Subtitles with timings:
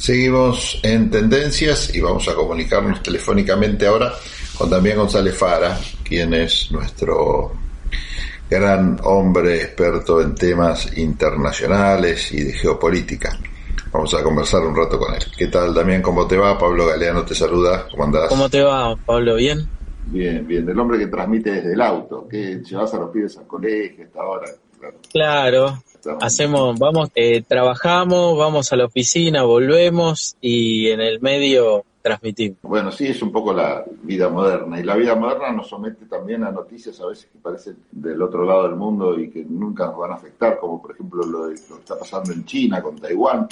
[0.00, 4.10] Seguimos en tendencias y vamos a comunicarnos telefónicamente ahora
[4.56, 7.52] con Damián González Fara, quien es nuestro
[8.48, 13.38] gran hombre experto en temas internacionales y de geopolítica.
[13.92, 15.22] Vamos a conversar un rato con él.
[15.36, 16.00] ¿Qué tal, Damián?
[16.00, 16.56] ¿Cómo te va?
[16.56, 17.86] Pablo Galeano te saluda.
[17.90, 18.30] ¿Cómo andás?
[18.30, 19.34] ¿Cómo te va, Pablo?
[19.36, 19.68] ¿Bien?
[20.06, 20.64] Bien, bien.
[20.64, 24.20] Del hombre que transmite desde el auto, que llevas a los pibes al colegio hasta
[24.22, 24.46] ahora.
[25.12, 25.82] Claro,
[26.20, 32.58] hacemos, vamos, eh, trabajamos, vamos a la oficina, volvemos y en el medio transmitimos.
[32.62, 34.80] Bueno, sí, es un poco la vida moderna.
[34.80, 38.44] Y la vida moderna nos somete también a noticias a veces que parecen del otro
[38.44, 41.60] lado del mundo y que nunca nos van a afectar, como por ejemplo lo, de-
[41.68, 43.46] lo que está pasando en China con Taiwán,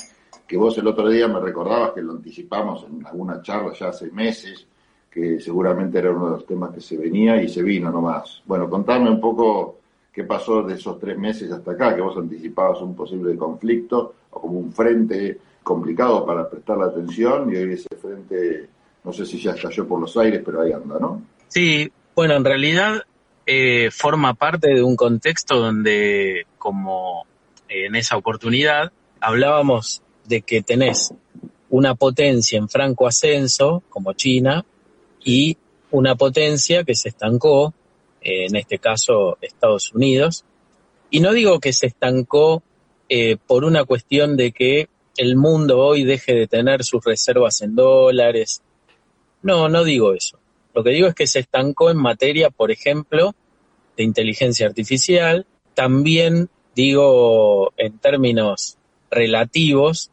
[0.47, 4.11] que vos el otro día me recordabas que lo anticipamos en alguna charla ya hace
[4.11, 4.67] meses,
[5.11, 8.43] que seguramente era uno de los temas que se venía y se vino nomás.
[8.47, 9.78] Bueno, contame un poco
[10.19, 14.41] qué pasó de esos tres meses hasta acá, que vos anticipabas un posible conflicto o
[14.41, 18.69] como un frente complicado para prestar la atención y hoy ese frente,
[19.05, 21.23] no sé si ya estalló por los aires, pero ahí anda, ¿no?
[21.47, 23.05] Sí, bueno, en realidad
[23.47, 27.25] eh, forma parte de un contexto donde, como
[27.69, 31.15] eh, en esa oportunidad, hablábamos de que tenés
[31.71, 34.65] una potencia en franco ascenso, como China,
[35.23, 35.57] y
[35.93, 37.73] una potencia que se estancó,
[38.21, 40.45] en este caso Estados Unidos.
[41.11, 42.63] Y no digo que se estancó
[43.09, 47.75] eh, por una cuestión de que el mundo hoy deje de tener sus reservas en
[47.75, 48.63] dólares.
[49.43, 50.39] No, no digo eso.
[50.75, 53.35] Lo que digo es que se estancó en materia, por ejemplo,
[53.97, 55.47] de inteligencia artificial.
[55.75, 58.77] También digo en términos
[59.11, 60.11] relativos,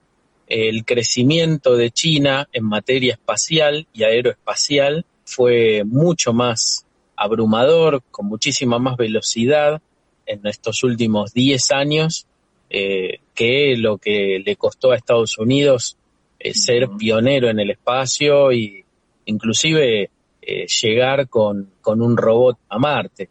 [0.47, 6.84] el crecimiento de China en materia espacial y aeroespacial fue mucho más
[7.15, 9.81] abrumador, con muchísima más velocidad
[10.25, 12.27] en estos últimos 10 años
[12.69, 15.97] eh, que lo que le costó a Estados Unidos
[16.39, 18.83] eh, ser pionero en el espacio y
[19.25, 20.09] inclusive
[20.41, 23.29] eh, llegar con, con un robot a Marte.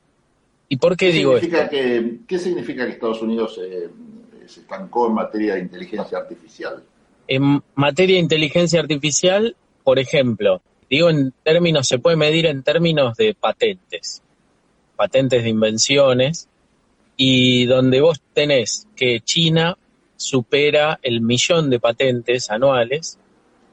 [0.68, 1.68] ¿Y por qué, digo esto?
[1.70, 6.82] que, ¿Qué significa que Estados Unidos se estancó en materia de inteligencia artificial?
[7.26, 13.16] En materia de inteligencia artificial, por ejemplo, digo en términos, se puede medir en términos
[13.16, 14.22] de patentes,
[14.96, 16.48] patentes de invenciones,
[17.16, 19.76] y donde vos tenés que China
[20.16, 23.18] supera el millón de patentes anuales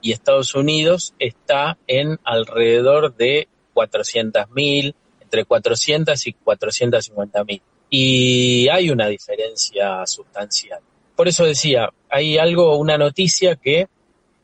[0.01, 7.61] y Estados Unidos está en alrededor de 400.000, entre 400 y 450.000.
[7.89, 10.79] Y hay una diferencia sustancial.
[11.15, 13.87] Por eso decía, hay algo, una noticia que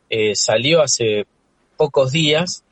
[0.10, 1.26] eh, salió hace
[1.78, 2.64] pocos días.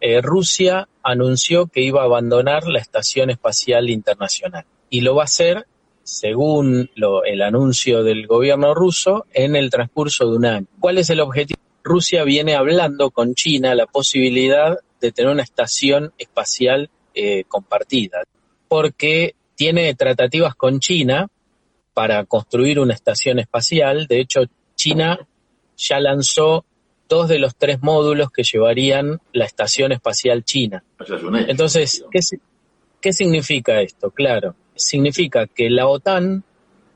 [0.00, 5.24] Eh, Rusia anunció que iba a abandonar la Estación Espacial Internacional y lo va a
[5.24, 5.66] hacer,
[6.02, 6.90] según
[7.24, 10.66] el anuncio del gobierno ruso, en el transcurso de un año.
[10.80, 11.60] ¿Cuál es el objetivo?
[11.84, 18.22] Rusia viene hablando con China la posibilidad de tener una estación espacial eh, compartida,
[18.68, 21.28] porque tiene tratativas con China
[21.94, 24.06] para construir una estación espacial.
[24.06, 24.42] De hecho,
[24.76, 25.18] China
[25.76, 26.64] ya lanzó
[27.12, 30.82] dos de los tres módulos que llevarían la estación espacial china.
[31.48, 32.40] Entonces, ¿qué, si-
[33.02, 34.10] ¿qué significa esto?
[34.10, 36.42] Claro, significa que la OTAN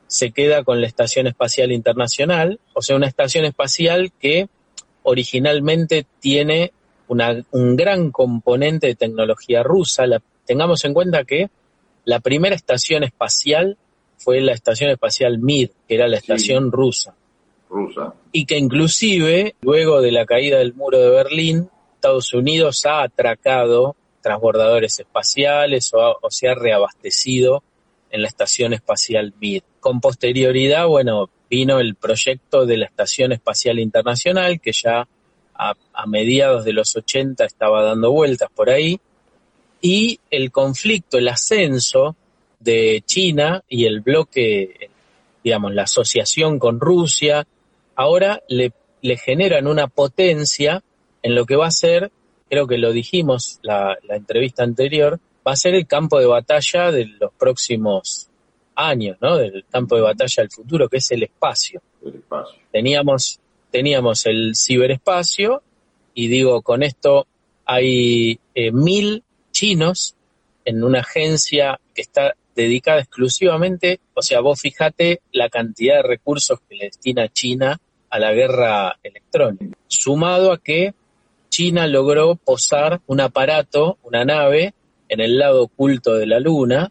[0.06, 4.48] se queda con la Estación Espacial Internacional, o sea, una estación espacial que
[5.02, 6.72] originalmente tiene
[7.08, 10.06] una- un gran componente de tecnología rusa.
[10.06, 11.48] La- tengamos en cuenta que
[12.04, 13.76] la primera estación espacial
[14.18, 16.22] fue la Estación Espacial Mir, que era la Sí.
[16.24, 17.14] estación rusa
[18.32, 23.96] y que inclusive luego de la caída del muro de Berlín, Estados Unidos ha atracado
[24.20, 27.62] transbordadores espaciales o, se ha reabastecido
[28.10, 29.62] en la Estación Espacial Mir.
[29.80, 35.06] Con posterioridad, bueno, vino el proyecto de la Estación Espacial Internacional, que ya
[35.54, 39.00] a mediados de los 80 estaba dando vueltas por ahí,
[39.80, 42.16] y el conflicto, el ascenso
[42.58, 44.90] de China y el bloque,
[45.44, 47.46] digamos, la asociación con Rusia,
[47.96, 48.72] ahora le,
[49.02, 50.82] le generan una potencia
[51.22, 52.12] en lo que va a ser,
[52.48, 56.92] creo que lo dijimos la, la entrevista anterior, va a ser el campo de batalla
[56.92, 58.28] de los próximos
[58.74, 59.36] años, ¿no?
[59.36, 61.80] Del campo de batalla del futuro, que es el espacio.
[62.70, 63.40] Teníamos,
[63.70, 65.62] teníamos el ciberespacio,
[66.14, 67.26] y digo, con esto
[67.64, 70.14] hay eh, mil chinos
[70.64, 76.58] en una agencia que está dedicada exclusivamente, o sea, vos fijate la cantidad de recursos
[76.68, 77.78] que le destina China
[78.16, 80.94] a la guerra electrónica, sumado a que
[81.48, 84.74] China logró posar un aparato, una nave,
[85.08, 86.90] en el lado oculto de la Luna,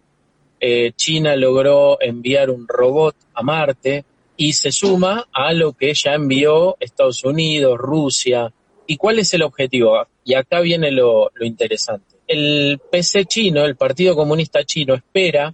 [0.60, 4.06] eh, China logró enviar un robot a Marte
[4.38, 8.52] y se suma a lo que ya envió Estados Unidos, Rusia.
[8.88, 10.08] ¿Y cuál es el objetivo?
[10.24, 15.54] Y acá viene lo interesante el PC chino, el Partido Comunista Chino, espera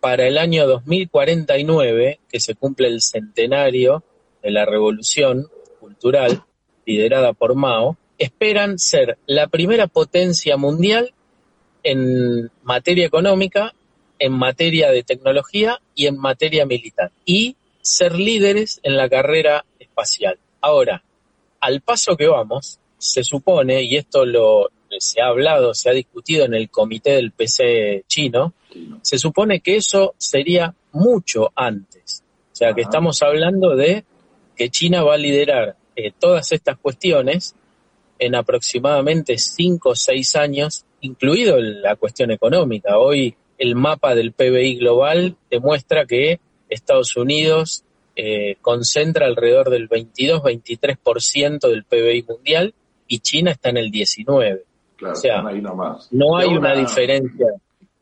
[0.00, 4.02] para el año 2049, que se cumple el centenario
[4.42, 5.48] de la revolución
[5.78, 6.44] cultural
[6.86, 11.12] liderada por Mao, esperan ser la primera potencia mundial
[11.82, 13.74] en materia económica,
[14.18, 20.38] en materia de tecnología y en materia militar, y ser líderes en la carrera espacial.
[20.60, 21.02] Ahora,
[21.60, 26.44] al paso que vamos, se supone, y esto lo, se ha hablado, se ha discutido
[26.44, 28.52] en el comité del PC chino,
[29.02, 32.22] se supone que eso sería mucho antes.
[32.52, 34.04] O sea, que estamos hablando de
[34.60, 37.56] que China va a liderar eh, todas estas cuestiones
[38.18, 42.98] en aproximadamente cinco o seis años, incluido la cuestión económica.
[42.98, 47.84] Hoy el mapa del PBI global demuestra que Estados Unidos
[48.14, 52.74] eh, concentra alrededor del 22-23% del PBI mundial
[53.08, 54.60] y China está en el 19%.
[54.96, 56.12] Claro, o sea, ahí nomás.
[56.12, 57.46] No hay una, diferencia.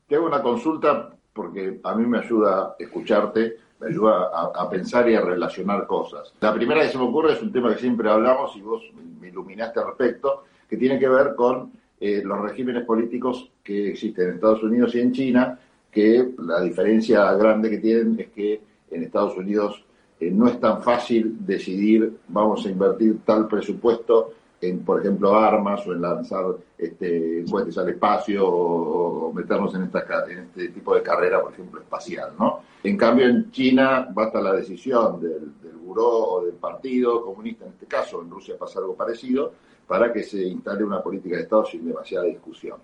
[0.09, 5.15] Te hago una consulta porque a mí me ayuda escucharte, me ayuda a, pensar y
[5.15, 6.33] a relacionar cosas.
[6.41, 8.83] La primera que se me ocurre es un tema que siempre hablamos y vos
[9.21, 14.29] me iluminaste al respecto, que tiene que ver con eh, los regímenes políticos que existen
[14.29, 15.59] en Estados Unidos y en China,
[15.91, 18.61] que la diferencia grande que tienen es que
[18.91, 19.85] en Estados Unidos
[20.21, 25.87] eh, no es tan fácil decidir vamos a invertir tal presupuesto en, por ejemplo, armas
[25.87, 26.45] o en lanzar
[26.77, 31.81] este, cohetes al espacio o, meternos en, esta, en este tipo de carrera, por ejemplo,
[31.81, 32.63] espacial, ¿no?
[32.83, 37.73] En cambio, en China basta la decisión del, del buró o del partido comunista, en
[37.73, 39.53] este caso, en Rusia pasa algo parecido,
[39.87, 42.79] para que se instale una política de Estado sin demasiada discusión.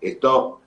[0.00, 0.60] Esto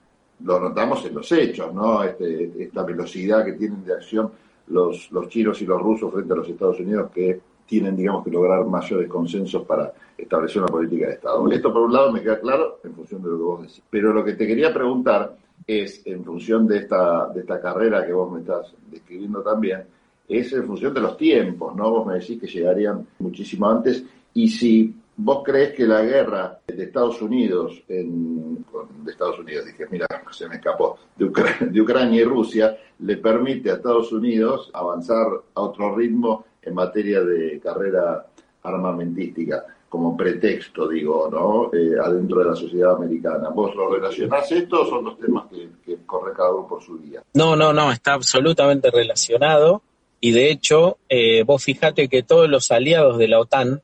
[0.44, 2.02] lo notamos en los hechos, ¿no?
[2.02, 4.32] Este, esta velocidad que tienen de acción
[4.68, 7.40] los, los chinos y los rusos frente a los Estados Unidos que
[7.72, 11.50] tienen, digamos, que lograr mayores consensos para establecer una política de Estado.
[11.50, 13.82] Esto, por un lado, me queda claro en función de lo que vos decís.
[13.88, 15.34] Pero lo que te quería preguntar
[15.66, 19.84] es, en función de esta, de esta carrera que vos me estás describiendo también,
[20.28, 21.90] es en función de los tiempos, ¿no?
[21.90, 24.04] Vos me decís que llegarían muchísimo antes
[24.34, 30.06] y si vos crees que la guerra de Estados Unidos, de Estados Unidos, dije, mira,
[30.30, 31.32] se me escapó, de,
[31.70, 37.20] de Ucrania y Rusia, le permite a Estados Unidos avanzar a otro ritmo en materia
[37.22, 38.26] de carrera
[38.62, 41.70] armamentística, como pretexto, digo, ¿no?
[41.76, 43.50] Eh, adentro de la sociedad americana.
[43.50, 47.22] ¿Vos lo relacionás esto o son los temas que, corre cada uno por su día?
[47.34, 49.82] No, no, no, está absolutamente relacionado.
[50.20, 53.82] Y de hecho, eh, vos fijate que todos los aliados de la OTAN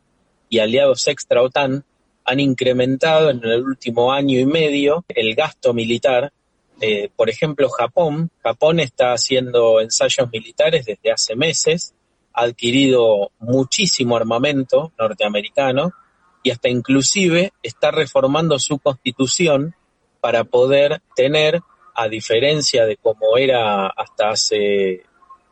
[0.49, 1.85] y aliados extra OTAN
[2.25, 6.33] han incrementado en el último año y medio el gasto militar.
[6.81, 8.31] Eh, por ejemplo, Japón.
[8.43, 11.95] Japón está haciendo ensayos militares desde hace meses
[12.39, 15.93] adquirido muchísimo armamento norteamericano
[16.43, 19.75] y hasta inclusive está reformando su constitución
[20.21, 21.61] para poder tener,
[21.95, 25.03] a diferencia de como era hasta hace,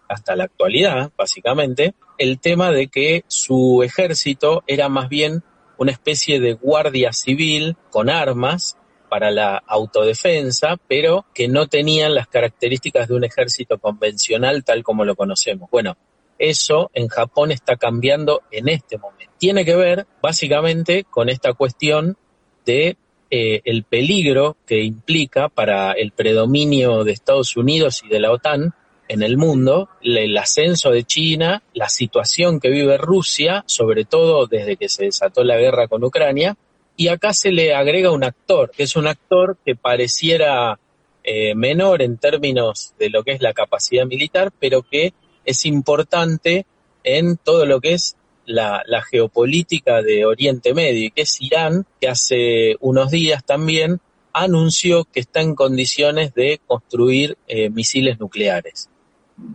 [0.08, 5.42] hasta la actualidad, básicamente, el tema de que su ejército era más bien
[5.78, 12.28] una especie de guardia civil con armas para la autodefensa, pero que no tenían las
[12.28, 15.70] características de un ejército convencional tal como lo conocemos.
[15.70, 15.96] Bueno,
[16.38, 19.32] eso en Japón está cambiando en este momento.
[19.38, 22.16] Tiene que ver básicamente con esta cuestión
[22.64, 22.96] de
[23.30, 28.74] eh, el peligro que implica para el predominio de Estados Unidos y de la OTAN
[29.08, 34.76] en el mundo, el ascenso de China, la situación que vive Rusia, sobre todo desde
[34.76, 36.56] que se desató la guerra con Ucrania,
[36.96, 40.78] y acá se le agrega un actor, que es un actor que pareciera
[41.22, 45.12] eh, menor en términos de lo que es la capacidad militar, pero que
[45.46, 46.66] es importante
[47.04, 52.08] en todo lo que es la, geopolítica de Oriente Medio, y que es Irán, que
[52.08, 54.00] hace unos días también
[54.32, 58.90] anunció que está en condiciones de construir eh, misiles nucleares.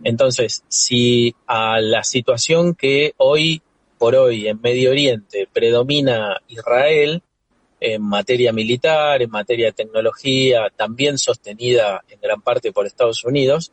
[0.04, 3.62] Entonces, si a la situación que hoy
[3.98, 7.22] por hoy en Medio Oriente predomina Israel
[7.78, 13.72] en materia militar, en materia de tecnología, también sostenida en gran parte por Estados Unidos,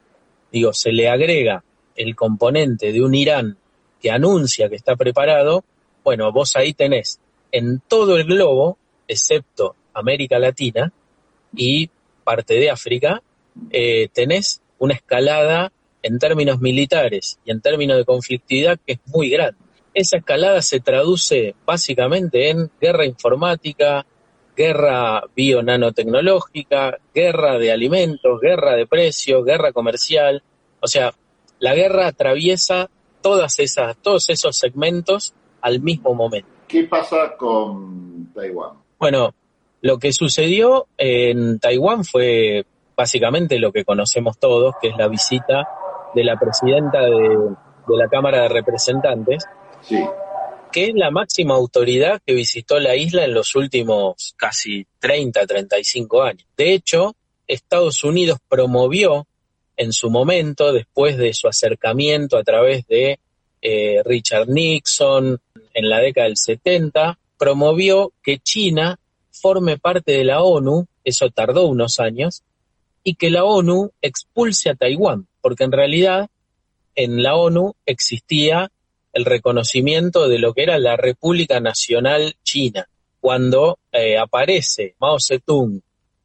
[0.51, 1.63] digo, se le agrega
[1.99, 3.57] el componente de un Irán
[4.01, 5.65] que anuncia que está preparado,
[6.03, 7.19] bueno, vos ahí tenés
[7.51, 10.93] en todo el globo, excepto América Latina,
[11.53, 11.89] y
[12.23, 13.21] parte de África,
[13.69, 19.29] eh, tenés una escalada en términos militares y en términos de conflictividad que es muy
[19.29, 19.59] grande.
[19.93, 24.05] Esa escalada se traduce básicamente en guerra informática,
[24.55, 30.41] guerra bio-nanotecnológica, guerra de alimentos, guerra de precios, guerra comercial.
[30.79, 31.13] O sea,
[31.59, 32.89] la guerra atraviesa
[33.21, 36.49] todas esas, todos esos segmentos al mismo momento.
[36.67, 38.77] ¿Qué pasa con Taiwán?
[38.97, 39.33] Bueno,
[39.81, 45.67] lo que sucedió en Taiwán fue básicamente lo que conocemos todos, que es la visita
[46.13, 47.55] de la presidenta de,
[47.87, 49.45] la Cámara de Representantes,
[50.71, 56.21] que es la máxima autoridad que visitó la isla en los últimos casi 30, 35
[56.23, 56.45] años.
[56.55, 57.15] De hecho,
[57.47, 59.25] Estados Unidos promovió
[59.79, 63.17] en su momento, después de su acercamiento a través de
[63.61, 65.39] eh, Richard Nixon
[65.73, 68.99] en la década del 70, promovió que China
[69.31, 72.43] forme parte de la ONU, eso tardó unos años,
[73.05, 76.29] y que la ONU expulse a Taiwán, porque en realidad
[76.95, 78.73] en la ONU existía
[79.13, 82.89] el reconocimiento de lo que era la República Nacional China.
[83.21, 85.81] Cuando eh, aparece Mao Zedong,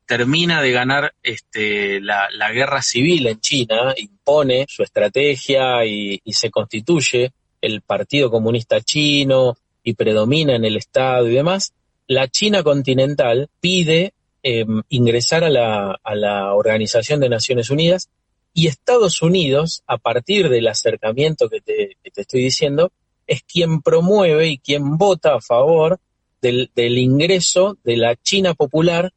[0.06, 7.32] termina de ganar este, la, guerra civil en China, impone su estrategia y, se constituye
[7.60, 11.72] el Partido Comunista Chino y predomina en el Estado y demás,
[12.06, 18.10] la China continental pide em, ingresar a la, a la Organización de Naciones Unidas
[18.54, 22.92] y Estados Unidos, a partir del acercamiento que te, estoy diciendo,
[23.26, 25.98] es quien promueve y quien vota a favor
[26.40, 29.12] del, ingreso de la China popular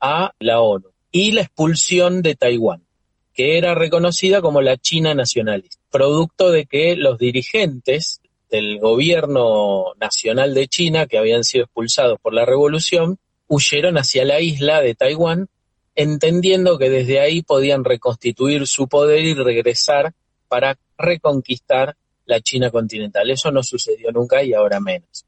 [0.00, 2.82] a la ONU y la expulsión de Taiwán,
[3.34, 10.54] que era reconocida como la China nacionalista, producto de que los dirigentes del gobierno nacional
[10.54, 15.48] de China, que habían sido expulsados por la revolución, huyeron hacia la isla de Taiwán
[15.94, 20.14] entendiendo que desde ahí podían reconstituir su poder y regresar
[20.48, 23.30] para reconquistar la China continental.
[23.30, 25.26] Eso no sucedió nunca y ahora menos.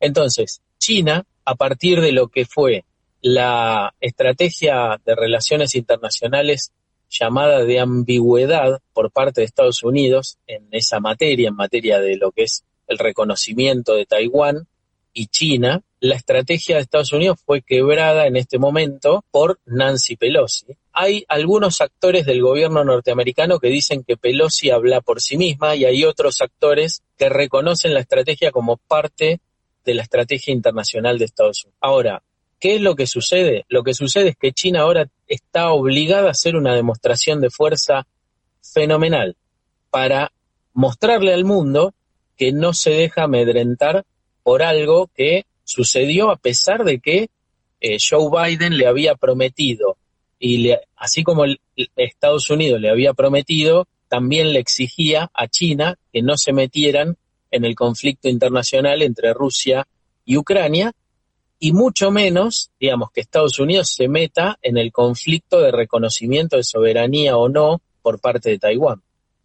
[0.00, 2.84] Entonces, China, a partir de lo que fue
[3.22, 6.72] la estrategia de relaciones internacionales
[7.08, 12.32] llamada de ambigüedad por parte de Estados Unidos en esa materia, en materia de lo
[12.32, 14.66] que es el reconocimiento de Taiwán
[15.12, 20.66] y China, la estrategia de Estados Unidos fue quebrada en este momento por Nancy Pelosi.
[20.92, 25.84] Hay algunos actores del gobierno norteamericano que dicen que Pelosi habla por sí misma y
[25.84, 29.40] hay otros actores que reconocen la estrategia como parte
[29.84, 31.78] de la estrategia internacional de Estados Unidos.
[31.80, 32.22] Ahora,
[32.58, 33.64] ¿qué es lo que sucede?
[33.68, 38.06] Lo que sucede es que China ahora está obligada a hacer una demostración de fuerza
[38.62, 39.36] fenomenal
[39.90, 40.32] para
[40.72, 41.94] mostrarle al mundo
[42.36, 44.04] que no se deja amedrentar
[44.42, 47.28] por algo que sucedió a pesar de que
[47.80, 49.96] eh, Joe Biden le había prometido,
[50.38, 51.44] y así como
[51.96, 57.16] Estados Unidos le había prometido, también le exigía a China que no se metieran
[57.50, 59.86] en el conflicto internacional entre Rusia
[60.24, 60.92] y Ucrania,
[61.58, 66.64] y mucho menos, digamos, que Estados Unidos se meta en el conflicto de reconocimiento de
[66.64, 69.02] soberanía o no por parte de Taiwán.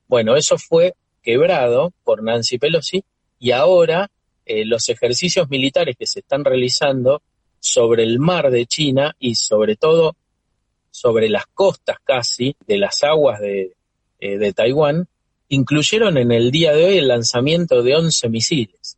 [0.07, 3.03] Bueno, eso fue quebrado por Nancy Pelosi
[3.39, 4.09] y ahora
[4.45, 7.21] eh, los ejercicios militares que se están realizando
[7.59, 10.15] sobre el mar de China y sobre todo
[10.89, 13.73] sobre las costas casi de las aguas de,
[14.19, 15.07] eh, de Taiwán,
[15.47, 18.97] incluyeron en el día de hoy el lanzamiento de 11 misiles.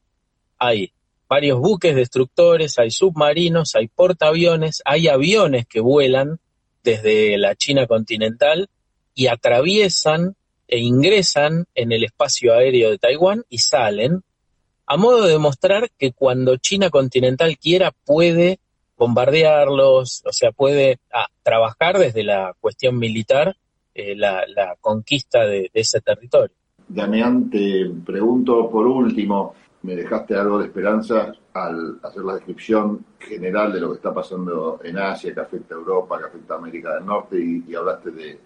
[0.58, 0.92] Hay
[1.28, 6.40] varios buques destructores, hay submarinos, hay portaaviones, hay aviones que vuelan
[6.84, 8.70] desde la China continental
[9.16, 10.36] y atraviesan
[10.68, 14.24] e ingresan en el espacio aéreo de Taiwán y salen
[14.86, 18.60] a modo de demostrar que cuando China continental quiera puede
[18.98, 23.56] bombardearlos, o sea, puede ah, trabajar desde la cuestión militar
[23.96, 24.44] eh, la,
[24.82, 26.56] conquista de, ese territorio.
[26.88, 27.50] Damián,
[28.06, 33.90] pregunto por último, me dejaste algo de esperanza al hacer la descripción general de lo
[33.90, 37.38] que está pasando en Asia, que afecta a Europa, que afecta a América del Norte,
[37.38, 38.40] y, hablaste de,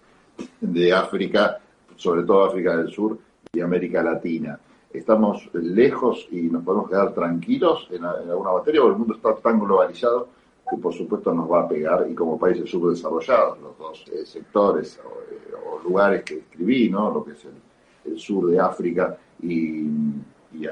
[0.60, 1.60] de África,
[1.96, 3.17] sobre todo África del Sur
[3.53, 4.60] y América Latina.
[4.91, 9.60] Estamos lejos y nos podemos quedar tranquilos en, alguna materia, porque el mundo está tan
[9.60, 10.29] globalizado
[10.67, 14.98] que por supuesto nos va a pegar y como países subdesarrollados, los dos eh, sectores
[14.98, 17.12] eh, o, lugares que escribí, ¿no?
[17.12, 19.86] lo que es el, sur de África y,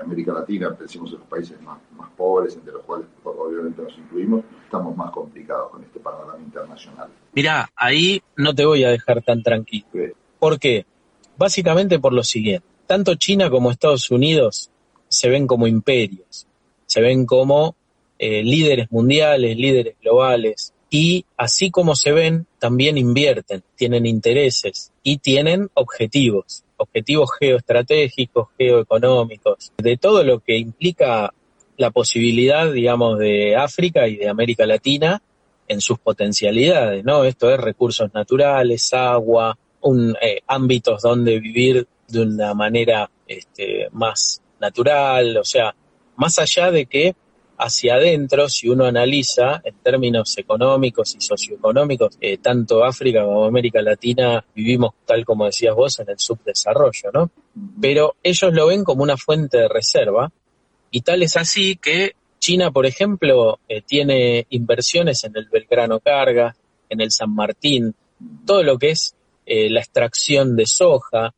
[0.01, 4.43] América Latina, pensemos en los países más, más pobres, entre los cuales obviamente nos incluimos,
[4.63, 7.09] estamos más complicados con este panorama internacional.
[7.33, 9.85] Mira, ahí no te voy a dejar tan tranquilo.
[10.39, 10.85] ¿Por qué?
[11.37, 14.69] Básicamente por lo siguiente tanto China como Estados Unidos
[15.07, 16.47] se ven como imperios,
[16.85, 17.75] se ven como
[18.19, 25.17] eh, líderes mundiales, líderes globales, y así como se ven, también invierten, tienen intereses y
[25.17, 31.33] tienen objetivos, objetivos geoestratégicos, geoeconómicos, de todo lo que implica
[31.77, 35.21] la posibilidad, digamos, de África y de América Latina
[35.67, 37.23] en sus potencialidades, ¿no?
[37.23, 44.41] Esto es recursos naturales, agua, un, eh, ámbitos donde vivir de una manera este, más
[44.59, 45.75] natural, o sea,
[46.15, 47.15] más allá de que
[47.57, 53.81] hacia adentro, si uno analiza en términos económicos y socioeconómicos, eh, tanto África como América
[53.81, 57.31] Latina vivimos, tal como decías vos, en el subdesarrollo, ¿no?
[57.79, 60.31] Pero ellos lo ven como una fuente de reserva
[60.91, 66.55] y tal es así que China, por ejemplo, eh, tiene inversiones en el Belgrano Carga,
[66.89, 67.95] en el San Martín,
[68.45, 71.33] todo lo que es eh, la extracción de soja,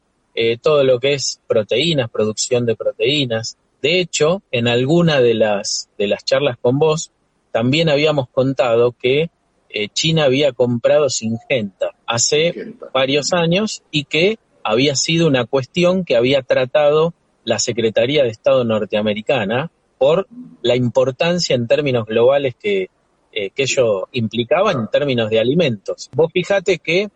[0.62, 6.08] todo lo que es proteínas, producción de proteínas, de hecho, en alguna de las, de
[6.08, 7.12] las charlas con vos,
[7.52, 9.30] también habíamos contado que
[9.70, 16.16] eh, China había comprado Singenta hace varios años y que había sido una cuestión que
[16.16, 20.28] había tratado la Secretaría de Estado norteamericana por
[20.62, 22.90] la importancia en términos globales que,
[23.32, 26.10] eh, que ello implicaba en términos de alimentos.
[26.14, 27.10] Vos fijate que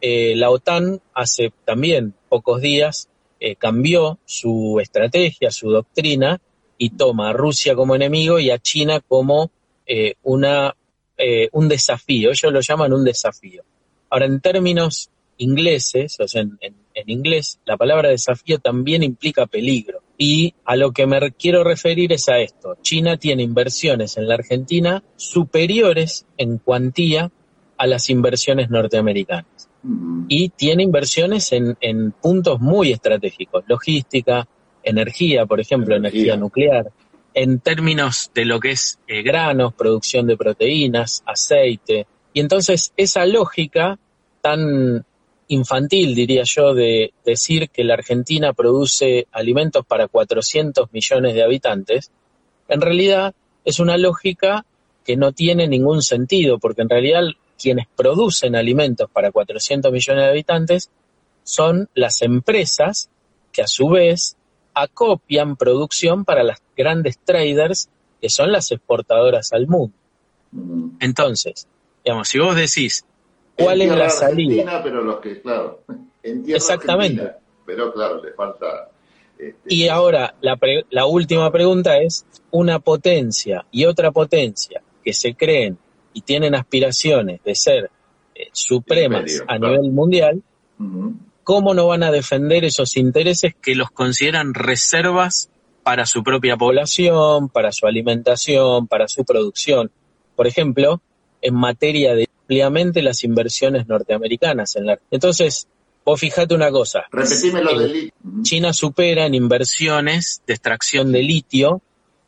[0.00, 3.08] eh, la OTAN hace también pocos días
[3.38, 6.40] eh, cambió su estrategia, su doctrina
[6.78, 9.50] y toma a Rusia como enemigo y a China como
[9.86, 10.74] eh, una,
[11.16, 12.30] eh, un desafío.
[12.30, 13.62] Ellos lo llaman un desafío.
[14.10, 20.00] Ahora, en términos ingleses, o sea, en, en inglés, la palabra desafío también implica peligro.
[20.18, 22.78] Y a lo que me quiero referir es a esto.
[22.80, 27.30] China tiene inversiones en la Argentina superiores en cuantía
[27.76, 29.68] a las inversiones norteamericanas
[30.28, 34.46] y tiene inversiones en, en puntos muy estratégicos, logística,
[34.82, 36.90] energía, por ejemplo, energía, nuclear,
[37.34, 42.06] en términos de lo que es eh, granos, producción de proteínas, aceite.
[42.32, 43.98] Y entonces esa lógica
[44.40, 45.04] tan
[45.48, 52.10] infantil, diría yo, de decir que la Argentina produce alimentos para 400 millones de habitantes,
[52.68, 54.64] en realidad es una lógica
[55.04, 57.22] que no tiene ningún sentido, porque en realidad
[57.58, 60.90] quienes producen alimentos para 400 millones de habitantes
[61.42, 63.08] son las empresas
[63.52, 64.36] que a su vez
[64.74, 67.88] acopian producción para las grandes traders
[68.20, 69.94] que son las exportadoras al mundo.
[71.00, 71.66] Entonces,
[72.04, 73.04] digamos, si vos decís,
[73.56, 74.82] ¿cuál es la salida?
[74.82, 75.80] Pero los que, claro,
[76.22, 77.32] Exactamente.
[77.64, 78.90] pero claro, le falta...
[79.38, 80.58] Este, y ahora, la,
[80.90, 85.78] la última pregunta es, una potencia y otra potencia que se creen
[86.16, 87.90] y tienen aspiraciones de ser
[88.34, 90.42] eh, supremas a nivel mundial,
[91.44, 95.50] ¿cómo no van a defender esos intereses que los consideran reservas
[95.82, 99.90] para su propia población, para su alimentación, para su producción?
[100.34, 101.02] Por ejemplo,
[101.42, 104.74] en materia de ampliamente las inversiones norteamericanas.
[104.76, 104.98] En la...
[105.10, 105.68] Entonces,
[106.02, 107.04] vos fijate una cosa.
[107.12, 108.12] Repetime lo de litio.
[108.40, 111.82] China supera en inversiones de extracción de litio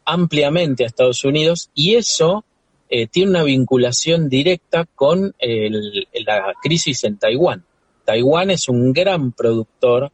[0.05, 2.45] ampliamente a Estados Unidos y eso
[2.89, 7.65] eh, tiene una vinculación directa con la crisis en Taiwán.
[8.05, 10.11] Taiwán es un gran productor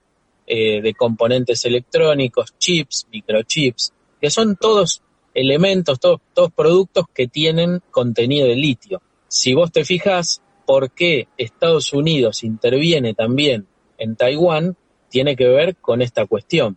[0.46, 7.80] eh, de componentes electrónicos, chips, microchips, que son todos elementos, todos, todos productos que tienen
[7.90, 9.00] contenido de litio.
[9.28, 14.76] Si vos te fijas por qué Estados Unidos interviene también en Taiwán,
[15.08, 16.76] tiene que ver con esta cuestión.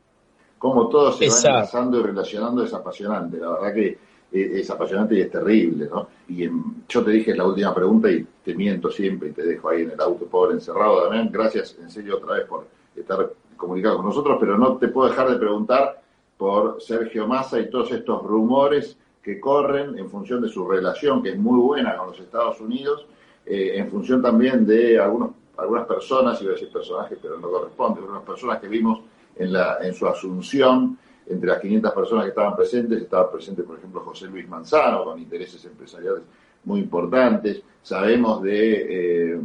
[0.58, 3.38] Como todo se va enlazando y relacionando es apasionante.
[3.38, 3.98] La verdad que
[4.42, 6.08] es, apasionante y es terrible, ¿no?
[6.28, 6.50] Y
[6.88, 9.92] yo te dije la última pregunta y te miento siempre y te dejo ahí en
[9.92, 11.30] el auto pobre encerrado, Damián.
[11.32, 15.30] Gracias en serio otra vez por estar comunicado con nosotros, pero no te puedo dejar
[15.30, 16.02] de preguntar
[16.38, 21.32] por Sergio Massa y todos estos rumores que corren en función de su relación, que
[21.32, 23.06] es muy buena con los Estados Unidos,
[23.46, 28.00] eh, en función también de algunos, algunas personas, iba a decir personajes, pero no corresponde,
[28.00, 29.02] algunas personas que vimos
[29.36, 30.98] en, la, en su asunción
[31.30, 35.20] entre las 500 personas que estaban presentes, estaba presente, por ejemplo, José Luis Manzano, con
[35.20, 36.24] intereses empresariales
[36.64, 37.62] muy importantes.
[37.82, 39.40] Sabemos de eh,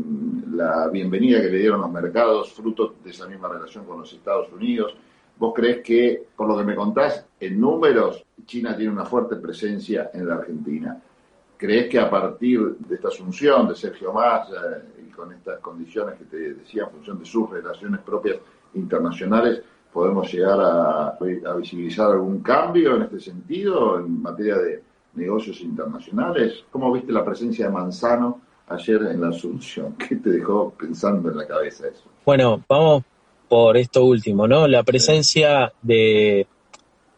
[0.54, 4.52] la bienvenida que le dieron los mercados, fruto de esa misma relación con los Estados
[4.52, 4.94] Unidos.
[5.38, 10.10] ¿Vos crees que, por lo que me contás, en números, China tiene una fuerte presencia
[10.12, 11.00] en la Argentina?
[11.56, 16.24] ¿Crees que a partir de esta asunción de Sergio Massa y con estas condiciones que
[16.24, 18.38] te decía en función de sus relaciones propias
[18.74, 19.62] internacionales,
[19.92, 21.18] podemos llegar a,
[21.56, 24.82] visibilizar algún cambio en este sentido en materia de
[25.14, 26.64] negocios internacionales?
[26.70, 29.94] ¿Cómo viste la presencia de Manzano ayer en la Asunción?
[30.08, 32.04] ¿Qué te dejó pensando en la cabeza eso?
[32.24, 33.04] Bueno, vamos
[33.48, 34.66] por esto último, ¿no?
[34.66, 36.46] La presencia de,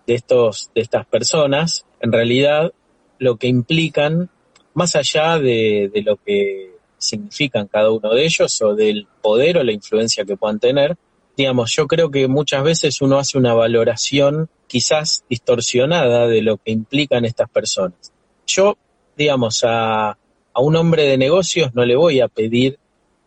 [0.07, 2.73] de, estos, de estas personas, en realidad,
[3.21, 4.29] lo que implican
[4.75, 9.63] más allá de, de lo que significan cada uno de ellos o del poder o
[9.63, 10.97] la influencia que puedan tener,
[11.37, 16.73] digamos, yo creo que muchas veces uno hace una valoración quizás distorsionada de lo que
[16.73, 18.12] implican estas personas.
[18.47, 18.77] Yo,
[19.16, 22.79] digamos, a, a un hombre de negocios no le voy a pedir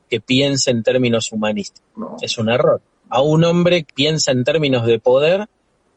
[0.09, 1.83] que piense en términos humanistas.
[1.95, 2.15] No.
[2.21, 2.81] Es un error.
[3.09, 5.47] A un hombre que piensa en términos de poder,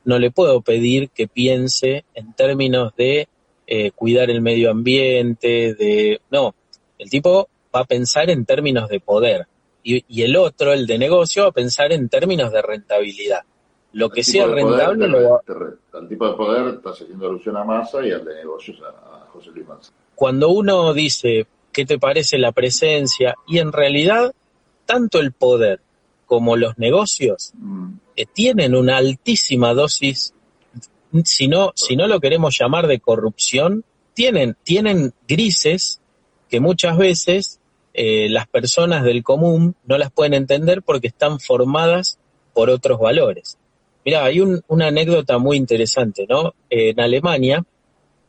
[0.05, 3.29] no le puedo pedir que piense en términos de
[3.67, 6.21] eh, cuidar el medio ambiente, de...
[6.31, 6.55] No,
[6.99, 9.47] el tipo va a pensar en términos de poder.
[9.83, 13.41] Y, y el otro, el de negocio, a pensar en términos de rentabilidad.
[13.93, 15.41] Lo que sea poder rentable lo va,
[15.95, 19.27] Al tipo de poder estás haciendo alusión a Massa y al de negocios a, a
[19.33, 19.93] José Luis Massa.
[20.15, 24.33] cuando uno dice qué te parece la presencia y en realidad
[24.87, 25.81] tanto el poder
[26.27, 30.35] como los negocios Mm, eh, tienen una altísima dosis,
[31.25, 36.01] si no, si no lo queremos llamar de corrupción, tienen, tienen grises
[36.49, 37.60] que muchas veces
[37.95, 42.19] eh, las personas del común no las pueden entender porque están formadas
[42.55, 43.59] por otros valores.
[44.05, 46.55] Mira, hay un- una anécdota muy interesante, ¿no?
[46.71, 47.65] Eh, en Alemania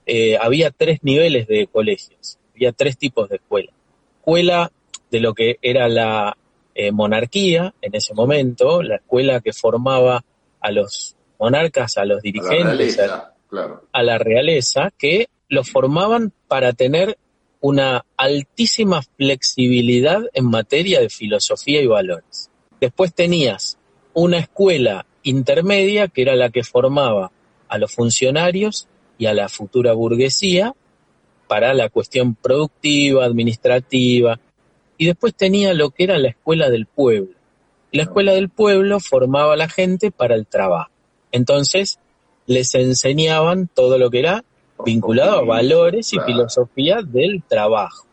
[0.06, 3.71] eh, había tres niveles de colegios, había tres tipos de escuela.
[4.19, 4.71] Escuela
[5.12, 6.36] de lo que era la
[6.93, 10.24] monarquía en ese momento, la escuela que formaba
[10.60, 13.84] a los monarcas, a los a la dirigentes, a, realeza, claro.
[13.91, 17.17] a la realeza, que los formaban para tener
[17.62, 22.50] una altísima flexibilidad en materia de filosofía y valores.
[22.80, 23.78] Después tenías
[24.13, 27.32] una escuela intermedia que era la que formaba
[27.69, 30.74] a los funcionarios y a la futura burguesía
[31.47, 34.39] para la cuestión productiva, administrativa,
[34.97, 37.36] y después tenía lo que era la escuela del pueblo.
[37.91, 40.91] La escuela del pueblo formaba a la gente para el trabajo.
[41.32, 42.00] Entonces,
[42.45, 44.43] les enseñaban todo lo que era
[44.86, 46.34] vinculado a valores y Claro.
[46.34, 48.06] filosofía del trabajo.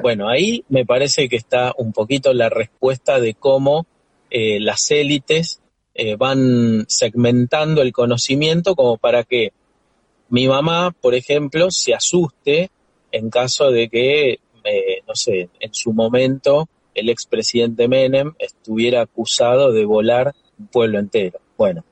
[0.00, 3.86] Bueno, ahí me parece que está un poquito la respuesta de cómo
[4.30, 5.60] eh, las élites
[5.94, 9.52] eh, van segmentando el conocimiento como para que
[10.30, 12.70] mi mamá, por ejemplo, se asuste
[13.12, 19.72] en caso de que, eh, no sé, en su momento el expresidente Menem estuviera acusado
[19.72, 21.38] de volar un pueblo entero.
[21.56, 21.84] Bueno,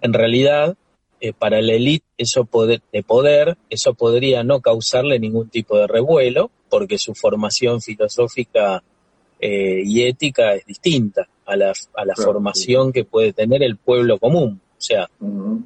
[0.00, 0.76] en realidad,
[1.20, 5.86] eh, para la élite eso poder, de poder, eso podría no causarle ningún tipo de
[5.86, 8.82] revuelo, porque su formación filosófica
[9.40, 13.76] eh, y ética es distinta a la, a la Claro, formación que puede tener el
[13.76, 15.08] pueblo común, o sea,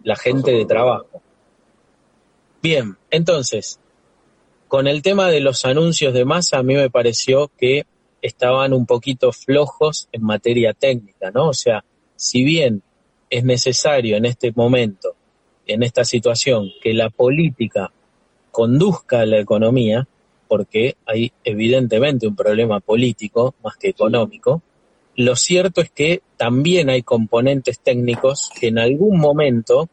[0.03, 1.23] la gente de trabajo.
[2.63, 3.79] Bien, entonces,
[4.67, 7.87] con el tema de los anuncios de masa, a mí me pareció que
[8.21, 11.49] estaban un poquito flojos en materia técnica, ¿no?
[11.49, 11.85] O sea,
[12.17, 12.83] si bien
[13.31, 15.15] es necesario en este momento,
[15.69, 17.93] en esta situación, que la política
[18.51, 20.09] conduzca a la economía,
[20.49, 24.63] porque hay evidentemente un problema político más que económico,
[25.17, 29.89] lo cierto es que también hay componentes técnicos que en algún momento,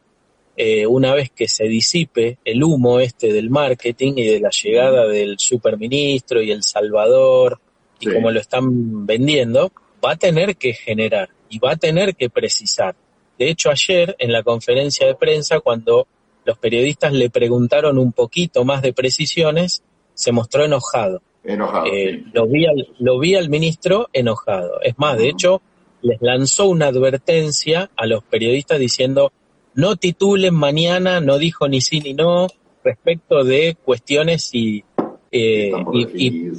[0.56, 5.06] eh, una vez que se disipe el humo este del marketing y de la llegada
[5.06, 7.60] del superministro y el Salvador,
[8.00, 8.12] y Sí.
[8.14, 9.72] como lo están vendiendo,
[10.04, 12.94] va a tener que generar y va a tener que precisar.
[13.38, 16.06] De hecho, ayer en la conferencia de prensa, cuando
[16.44, 19.82] los periodistas le preguntaron un poquito más de precisiones,
[20.14, 21.22] se mostró enojado.
[21.44, 21.86] Enojado.
[21.86, 22.30] Eh, sí.
[22.32, 24.80] lo, vi al, lo vi al ministro enojado.
[24.80, 25.60] Es más, de hecho,
[26.02, 29.32] les lanzó una advertencia a los periodistas diciendo,
[29.74, 32.46] no titulen mañana, no dijo ni sí ni no,
[32.82, 34.84] respecto de cuestiones y,
[35.30, 36.50] eh, y, y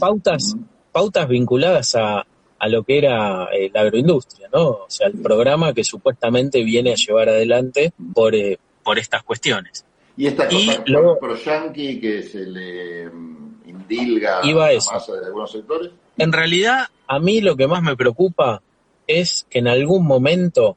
[0.92, 2.28] pautas vinculadas a,
[2.60, 4.64] a lo que era eh, la agroindustria, ¿no?
[4.70, 9.86] O sea, el programa que supuestamente viene a llevar adelante por, eh, por estas cuestiones.
[10.16, 14.72] Y esta Y cosa luego- pro yanqui que se le mm, indilga Iba a a
[14.74, 14.92] eso.
[14.92, 15.92] masa de algunos sectores.
[16.18, 18.62] En realidad, a mí lo que más me preocupa
[19.06, 20.76] es que en algún momento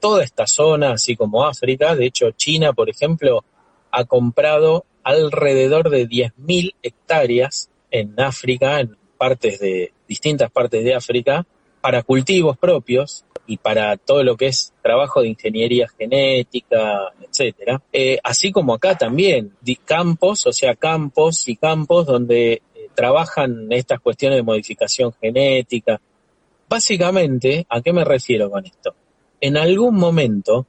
[0.00, 3.44] toda esta zona, así como África, de hecho China, por ejemplo,
[3.90, 11.46] ha comprado alrededor de 10.000 hectáreas en África, en partes de distintas partes de África,
[11.80, 17.80] para cultivos propios y para todo lo que es trabajo de ingeniería genética, etcétera.
[17.92, 19.52] Eh, así como acá también,
[19.84, 22.60] campos, o sea, campos y campos donde eh,
[22.94, 26.00] trabajan estas cuestiones de modificación genética.
[26.68, 28.94] Básicamente, ¿a qué me refiero con esto?
[29.40, 30.66] En algún momento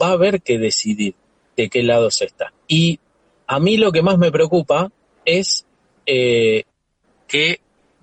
[0.00, 1.14] va a haber que decidir
[1.56, 2.52] de qué lado se está.
[2.68, 3.00] Y
[3.46, 4.92] a mí lo que más me preocupa
[5.24, 5.64] es
[6.06, 6.64] eh,
[7.26, 7.60] que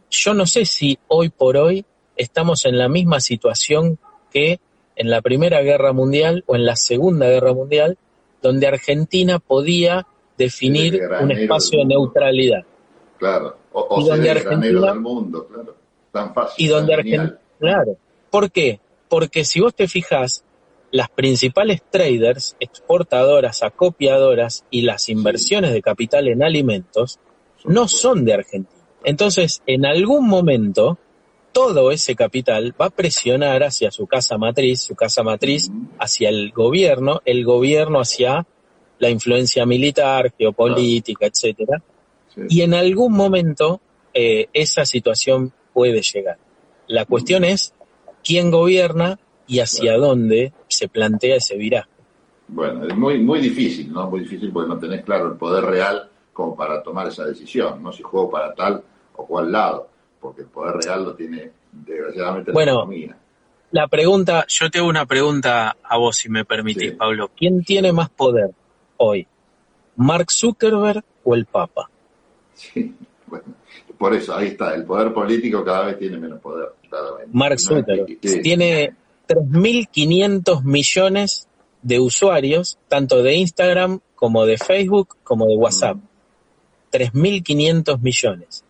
[0.09, 3.99] yo no sé si hoy por hoy estamos en la misma situación
[4.31, 4.59] que
[4.95, 7.97] en la Primera Guerra Mundial o en la Segunda Guerra Mundial,
[8.41, 12.63] donde Argentina podía definir un espacio de neutralidad.
[13.17, 15.75] Claro, o, ser el granero del mundo, claro.
[16.11, 16.65] Tan fácil.
[16.65, 17.97] Y donde Argentina, claro.
[18.29, 18.79] ¿Por qué?
[19.07, 20.43] Porque si vos te fijas,
[20.91, 27.19] las principales traders, exportadoras, acopiadoras y las inversiones de capital en alimentos
[27.65, 28.76] no son de Argentina.
[29.03, 30.97] Entonces, en algún momento,
[31.51, 36.51] todo ese capital va a presionar hacia su casa matriz, su casa matriz hacia el
[36.51, 38.45] gobierno, el gobierno hacia
[38.99, 41.81] la influencia militar, geopolítica, etcétera.
[42.49, 43.81] Y en algún momento
[44.13, 46.37] eh, esa situación puede llegar.
[46.87, 47.73] La cuestión es
[48.23, 51.89] quién gobierna y hacia dónde se plantea ese viraje.
[52.49, 54.09] Bueno, es muy, muy difícil, ¿no?
[54.09, 57.91] Muy difícil porque no tenés claro el poder real como para tomar esa decisión, ¿no?
[57.91, 58.83] Si juego para tal
[59.15, 59.89] o cual lado,
[60.21, 63.17] porque el poder real lo tiene desgraciadamente bueno, la economía.
[63.71, 67.31] La pregunta, yo te hago una pregunta a vos, si me permitís, Pablo.
[67.35, 68.51] ¿Quién tiene más poder
[68.97, 69.25] hoy?
[69.95, 71.89] ¿Mark Zuckerberg o el Papa?
[72.53, 72.93] Sí,
[73.25, 73.45] bueno,
[73.97, 76.69] por eso, ahí está, el poder político cada vez tiene menos poder.
[77.31, 78.93] Mark Zuckerberg tiene
[79.27, 81.47] 3.500 millones
[81.81, 85.97] de usuarios, tanto de Instagram como de Facebook como de WhatsApp.
[86.91, 88.63] 3.500 millones.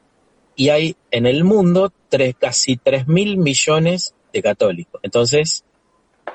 [0.55, 4.99] Y hay en el mundo tres, casi 3.000 millones de católicos.
[5.03, 5.63] Entonces,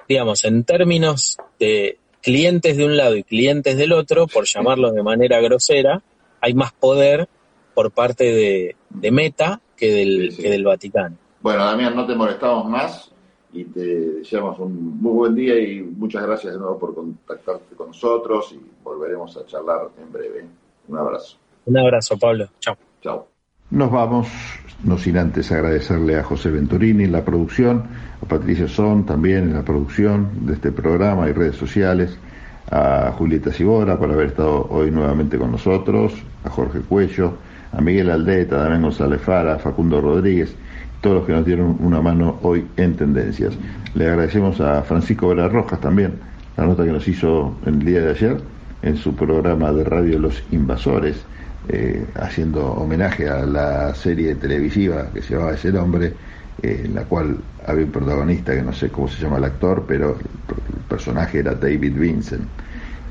[0.09, 5.03] digamos, en términos de clientes de un lado y clientes del otro, por llamarlo de
[5.03, 6.03] manera grosera,
[6.41, 7.29] hay más poder
[7.75, 11.17] por parte de, Meta que del, que del Vaticano.
[11.41, 13.11] Bueno, Damián, no te molestamos más
[13.53, 17.89] y te deseamos un muy buen día y muchas gracias de nuevo por contactarte con
[17.89, 20.47] nosotros y volveremos a charlar en breve.
[20.89, 21.42] Un abrazo.
[21.67, 22.49] Un abrazo, Pablo.
[22.61, 22.77] Chao.
[23.01, 23.29] Chao.
[23.71, 24.29] Nos vamos,
[24.85, 27.85] no sin antes agradecerle a José Venturini en la producción,
[28.23, 32.19] a Patricia Son también en la producción de este programa y redes sociales,
[32.71, 36.13] a Julieta Sibora por haber estado hoy nuevamente con nosotros,
[36.45, 37.35] a Jorge Cuello,
[37.73, 40.55] a Miguel Aldeta, a Damián González Fara, a Facundo Rodríguez,
[41.01, 43.55] todos los que nos dieron una mano hoy en Tendencias.
[43.95, 46.15] Le agradecemos a Francisco Vera Rojas también,
[46.57, 48.37] la nota que nos hizo el día de ayer
[48.83, 51.25] en su programa de radio Los Invasores,
[51.69, 56.13] eh, haciendo homenaje a la serie televisiva que se llamaba ese nombre,
[56.63, 59.85] eh, en la cual había un protagonista que no sé cómo se llama el actor,
[59.87, 62.45] pero el personaje era David Vincent.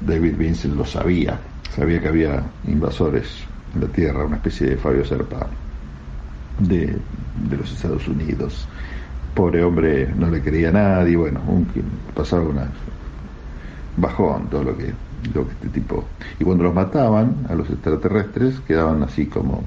[0.01, 1.39] David Vincent lo sabía,
[1.75, 3.27] sabía que había invasores
[3.73, 5.47] en la Tierra, una especie de Fabio Serpa
[6.59, 6.97] de,
[7.49, 8.67] los Estados Unidos.
[9.33, 11.67] Pobre hombre, no le creía a nadie, bueno, un,
[12.13, 12.69] pasaba una
[13.97, 14.93] bajón todo lo que,
[15.33, 16.03] lo que este tipo.
[16.39, 19.63] Y cuando los mataban a los extraterrestres, quedaban así como